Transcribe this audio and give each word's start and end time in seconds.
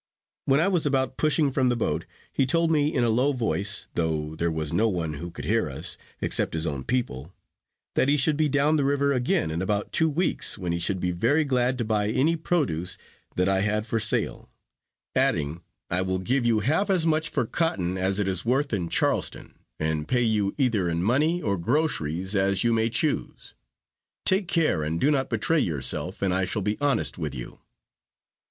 When 0.45 0.59
I 0.59 0.67
was 0.67 0.87
about 0.87 1.17
pushing 1.17 1.51
from 1.51 1.69
the 1.69 1.75
boat, 1.75 2.07
he 2.33 2.47
told 2.47 2.71
me 2.71 2.91
in 2.91 3.03
a 3.03 3.09
low 3.11 3.33
voice, 3.33 3.85
though 3.93 4.33
there 4.35 4.49
was 4.49 4.73
no 4.73 4.89
one 4.89 5.13
who 5.13 5.29
could 5.29 5.45
hear 5.45 5.69
us, 5.69 5.95
except 6.21 6.55
his 6.55 6.65
own 6.65 6.83
people 6.83 7.31
that 7.93 8.07
he 8.07 8.17
should 8.17 8.35
be 8.35 8.49
down 8.49 8.77
the 8.77 8.83
river 8.83 9.13
again 9.13 9.51
in 9.51 9.61
about 9.61 9.91
two 9.91 10.09
weeks, 10.09 10.57
when 10.57 10.71
he 10.71 10.79
should 10.79 10.99
be 10.99 11.11
very 11.11 11.45
glad 11.45 11.77
to 11.77 11.85
buy 11.85 12.07
any 12.09 12.35
produce 12.35 12.97
that 13.35 13.47
I 13.47 13.59
had 13.61 13.85
for 13.85 13.99
sale; 13.99 14.49
adding, 15.15 15.61
"I 15.91 16.01
will 16.01 16.17
give 16.17 16.47
you 16.47 16.61
half 16.61 16.89
as 16.89 17.05
much 17.05 17.29
for 17.29 17.45
cotton 17.45 17.95
as 17.95 18.17
it 18.17 18.27
is 18.27 18.43
worth 18.43 18.73
in 18.73 18.89
Charleston, 18.89 19.53
and 19.79 20.07
pay 20.07 20.23
you 20.23 20.55
either 20.57 20.89
in 20.89 21.03
money 21.03 21.43
or 21.43 21.59
groceries, 21.59 22.35
as 22.35 22.63
you 22.63 22.73
may 22.73 22.89
choose. 22.89 23.53
Take 24.25 24.47
care, 24.47 24.81
and 24.81 24.99
do 24.99 25.11
not 25.11 25.29
betray 25.29 25.59
yourself, 25.59 26.23
and 26.23 26.33
I 26.33 26.45
shall 26.45 26.63
be 26.63 26.81
honest 26.81 27.19
with 27.19 27.35
you." 27.35 27.59